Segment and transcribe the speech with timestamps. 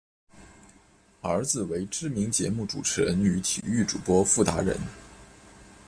[1.21, 4.75] 儿子为知名节目主持人与体育主播傅达仁。